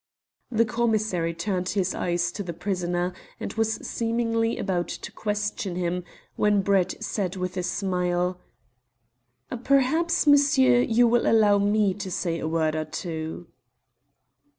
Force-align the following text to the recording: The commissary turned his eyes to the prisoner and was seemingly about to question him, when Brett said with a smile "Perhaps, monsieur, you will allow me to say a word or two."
The 0.49 0.65
commissary 0.65 1.31
turned 1.31 1.69
his 1.69 1.93
eyes 1.93 2.31
to 2.31 2.41
the 2.41 2.53
prisoner 2.57 3.13
and 3.39 3.53
was 3.53 3.75
seemingly 3.87 4.57
about 4.57 4.87
to 4.87 5.11
question 5.11 5.75
him, 5.75 6.03
when 6.35 6.63
Brett 6.63 7.03
said 7.03 7.35
with 7.35 7.55
a 7.55 7.61
smile 7.61 8.41
"Perhaps, 9.63 10.25
monsieur, 10.25 10.79
you 10.79 11.07
will 11.07 11.27
allow 11.27 11.59
me 11.59 11.93
to 11.93 12.09
say 12.09 12.39
a 12.39 12.47
word 12.47 12.75
or 12.75 12.85
two." 12.85 13.45